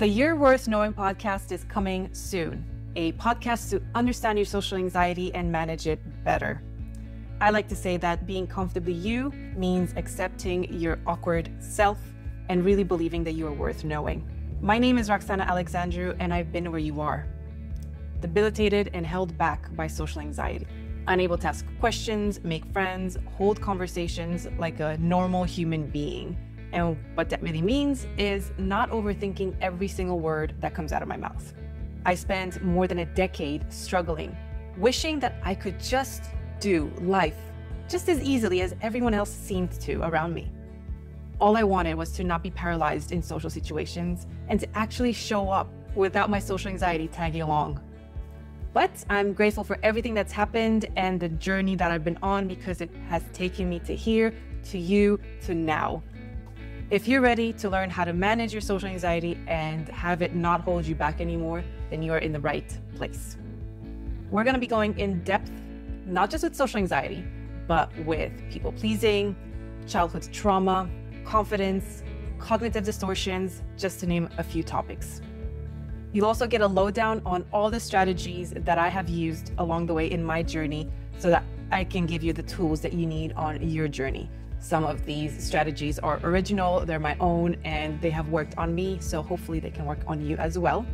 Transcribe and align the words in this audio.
The 0.00 0.08
You're 0.08 0.34
Worth 0.34 0.66
Knowing 0.66 0.94
podcast 0.94 1.52
is 1.52 1.64
coming 1.64 2.08
soon, 2.14 2.64
a 2.96 3.12
podcast 3.12 3.68
to 3.68 3.82
understand 3.94 4.38
your 4.38 4.46
social 4.46 4.78
anxiety 4.78 5.30
and 5.34 5.52
manage 5.52 5.86
it 5.86 6.00
better. 6.24 6.62
I 7.38 7.50
like 7.50 7.68
to 7.68 7.76
say 7.76 7.98
that 7.98 8.26
being 8.26 8.46
comfortably 8.46 8.94
you 8.94 9.30
means 9.54 9.92
accepting 9.98 10.72
your 10.72 11.00
awkward 11.06 11.50
self 11.58 11.98
and 12.48 12.64
really 12.64 12.82
believing 12.82 13.24
that 13.24 13.32
you 13.32 13.46
are 13.46 13.52
worth 13.52 13.84
knowing. 13.84 14.26
My 14.62 14.78
name 14.78 14.96
is 14.96 15.10
Roxana 15.10 15.42
Alexandru, 15.42 16.14
and 16.18 16.32
I've 16.32 16.50
been 16.50 16.70
where 16.70 16.80
you 16.80 17.02
are 17.02 17.26
debilitated 18.22 18.88
and 18.94 19.04
held 19.04 19.36
back 19.36 19.70
by 19.76 19.86
social 19.86 20.22
anxiety. 20.22 20.66
Unable 21.08 21.36
to 21.36 21.48
ask 21.48 21.66
questions, 21.78 22.42
make 22.42 22.64
friends, 22.72 23.18
hold 23.36 23.60
conversations 23.60 24.48
like 24.58 24.80
a 24.80 24.96
normal 24.96 25.44
human 25.44 25.90
being 25.90 26.38
and 26.72 26.96
what 27.14 27.30
that 27.30 27.42
really 27.42 27.62
means 27.62 28.06
is 28.16 28.52
not 28.58 28.90
overthinking 28.90 29.56
every 29.60 29.88
single 29.88 30.20
word 30.20 30.54
that 30.60 30.74
comes 30.74 30.92
out 30.92 31.02
of 31.02 31.08
my 31.08 31.16
mouth. 31.16 31.52
I 32.06 32.14
spent 32.14 32.62
more 32.64 32.86
than 32.86 33.00
a 33.00 33.04
decade 33.04 33.70
struggling, 33.72 34.36
wishing 34.76 35.20
that 35.20 35.34
I 35.42 35.54
could 35.54 35.78
just 35.80 36.24
do 36.60 36.92
life 37.00 37.36
just 37.88 38.08
as 38.08 38.22
easily 38.22 38.60
as 38.60 38.74
everyone 38.82 39.14
else 39.14 39.30
seemed 39.30 39.72
to 39.72 40.02
around 40.02 40.32
me. 40.32 40.50
All 41.40 41.56
I 41.56 41.64
wanted 41.64 41.94
was 41.94 42.12
to 42.12 42.24
not 42.24 42.42
be 42.42 42.50
paralyzed 42.50 43.12
in 43.12 43.22
social 43.22 43.50
situations 43.50 44.26
and 44.48 44.60
to 44.60 44.68
actually 44.78 45.12
show 45.12 45.50
up 45.50 45.68
without 45.94 46.30
my 46.30 46.38
social 46.38 46.70
anxiety 46.70 47.08
tagging 47.08 47.42
along. 47.42 47.80
But 48.72 49.04
I'm 49.10 49.32
grateful 49.32 49.64
for 49.64 49.78
everything 49.82 50.14
that's 50.14 50.32
happened 50.32 50.86
and 50.96 51.18
the 51.18 51.28
journey 51.28 51.74
that 51.76 51.90
I've 51.90 52.04
been 52.04 52.18
on 52.22 52.46
because 52.46 52.80
it 52.80 52.90
has 53.08 53.24
taken 53.32 53.68
me 53.68 53.80
to 53.80 53.96
here, 53.96 54.32
to 54.66 54.78
you, 54.78 55.18
to 55.42 55.54
now. 55.54 56.02
If 56.90 57.06
you're 57.06 57.20
ready 57.20 57.52
to 57.52 57.70
learn 57.70 57.88
how 57.88 58.02
to 58.02 58.12
manage 58.12 58.52
your 58.52 58.60
social 58.60 58.88
anxiety 58.88 59.38
and 59.46 59.88
have 59.90 60.22
it 60.22 60.34
not 60.34 60.62
hold 60.62 60.84
you 60.84 60.96
back 60.96 61.20
anymore, 61.20 61.62
then 61.88 62.02
you 62.02 62.12
are 62.12 62.18
in 62.18 62.32
the 62.32 62.40
right 62.40 62.76
place. 62.96 63.36
We're 64.32 64.42
going 64.42 64.54
to 64.54 64.60
be 64.60 64.66
going 64.66 64.98
in 64.98 65.22
depth, 65.22 65.52
not 66.04 66.30
just 66.30 66.42
with 66.42 66.56
social 66.56 66.78
anxiety, 66.78 67.24
but 67.68 67.96
with 68.04 68.32
people 68.50 68.72
pleasing, 68.72 69.36
childhood 69.86 70.28
trauma, 70.32 70.90
confidence, 71.24 72.02
cognitive 72.40 72.82
distortions, 72.82 73.62
just 73.78 74.00
to 74.00 74.08
name 74.08 74.28
a 74.38 74.42
few 74.42 74.64
topics. 74.64 75.22
You'll 76.12 76.26
also 76.26 76.48
get 76.48 76.60
a 76.60 76.66
lowdown 76.66 77.22
on 77.24 77.44
all 77.52 77.70
the 77.70 77.78
strategies 77.78 78.50
that 78.50 78.78
I 78.78 78.88
have 78.88 79.08
used 79.08 79.52
along 79.58 79.86
the 79.86 79.94
way 79.94 80.10
in 80.10 80.24
my 80.24 80.42
journey 80.42 80.90
so 81.20 81.30
that 81.30 81.44
I 81.70 81.84
can 81.84 82.06
give 82.06 82.24
you 82.24 82.32
the 82.32 82.42
tools 82.42 82.80
that 82.80 82.92
you 82.92 83.06
need 83.06 83.32
on 83.34 83.62
your 83.62 83.86
journey. 83.86 84.28
Some 84.60 84.84
of 84.84 85.06
these 85.06 85.42
strategies 85.42 85.98
are 85.98 86.20
original, 86.22 86.84
they're 86.84 87.00
my 87.00 87.16
own, 87.18 87.56
and 87.64 87.98
they 88.02 88.10
have 88.10 88.28
worked 88.28 88.56
on 88.58 88.74
me, 88.74 88.98
so 89.00 89.22
hopefully 89.22 89.58
they 89.58 89.70
can 89.70 89.86
work 89.86 90.00
on 90.06 90.20
you 90.20 90.36
as 90.36 90.58
well. 90.58 90.86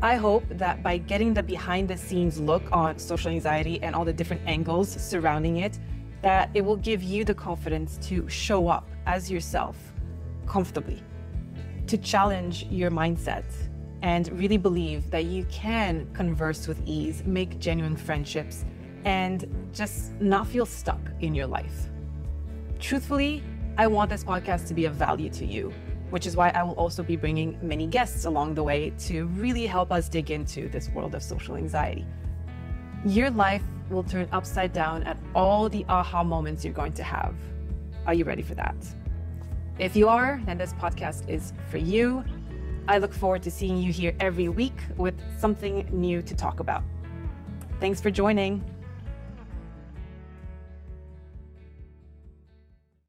I 0.00 0.14
hope 0.14 0.44
that 0.50 0.80
by 0.80 0.98
getting 0.98 1.34
the 1.34 1.42
behind 1.42 1.88
the 1.88 1.96
scenes 1.96 2.40
look 2.40 2.62
on 2.70 2.96
social 2.96 3.32
anxiety 3.32 3.82
and 3.82 3.96
all 3.96 4.04
the 4.04 4.12
different 4.12 4.42
angles 4.46 4.88
surrounding 4.88 5.56
it, 5.56 5.80
that 6.22 6.50
it 6.54 6.64
will 6.64 6.76
give 6.76 7.02
you 7.02 7.24
the 7.24 7.34
confidence 7.34 7.98
to 8.02 8.28
show 8.28 8.68
up 8.68 8.88
as 9.06 9.28
yourself 9.28 9.76
comfortably, 10.46 11.02
to 11.88 11.98
challenge 11.98 12.64
your 12.70 12.92
mindset, 12.92 13.44
and 14.02 14.30
really 14.38 14.56
believe 14.56 15.10
that 15.10 15.24
you 15.24 15.44
can 15.46 16.08
converse 16.14 16.68
with 16.68 16.80
ease, 16.86 17.24
make 17.26 17.58
genuine 17.58 17.96
friendships, 17.96 18.64
and 19.04 19.46
just 19.72 20.12
not 20.20 20.46
feel 20.46 20.64
stuck 20.64 21.00
in 21.20 21.34
your 21.34 21.46
life. 21.48 21.88
Truthfully, 22.78 23.42
I 23.76 23.88
want 23.88 24.08
this 24.08 24.22
podcast 24.22 24.68
to 24.68 24.74
be 24.74 24.84
of 24.84 24.94
value 24.94 25.28
to 25.30 25.44
you, 25.44 25.72
which 26.10 26.26
is 26.26 26.36
why 26.36 26.50
I 26.50 26.62
will 26.62 26.74
also 26.74 27.02
be 27.02 27.16
bringing 27.16 27.58
many 27.60 27.88
guests 27.88 28.24
along 28.24 28.54
the 28.54 28.62
way 28.62 28.90
to 29.06 29.26
really 29.26 29.66
help 29.66 29.90
us 29.90 30.08
dig 30.08 30.30
into 30.30 30.68
this 30.68 30.88
world 30.90 31.16
of 31.16 31.22
social 31.22 31.56
anxiety. 31.56 32.06
Your 33.04 33.30
life 33.30 33.64
will 33.90 34.04
turn 34.04 34.28
upside 34.30 34.72
down 34.72 35.02
at 35.02 35.16
all 35.34 35.68
the 35.68 35.84
aha 35.88 36.22
moments 36.22 36.64
you're 36.64 36.72
going 36.72 36.92
to 36.92 37.02
have. 37.02 37.34
Are 38.06 38.14
you 38.14 38.24
ready 38.24 38.42
for 38.42 38.54
that? 38.54 38.76
If 39.80 39.96
you 39.96 40.08
are, 40.08 40.40
then 40.46 40.56
this 40.56 40.72
podcast 40.74 41.28
is 41.28 41.52
for 41.70 41.78
you. 41.78 42.24
I 42.86 42.98
look 42.98 43.12
forward 43.12 43.42
to 43.42 43.50
seeing 43.50 43.78
you 43.78 43.92
here 43.92 44.14
every 44.20 44.48
week 44.48 44.78
with 44.96 45.20
something 45.38 45.88
new 45.90 46.22
to 46.22 46.34
talk 46.34 46.60
about. 46.60 46.84
Thanks 47.80 48.00
for 48.00 48.10
joining. 48.10 48.64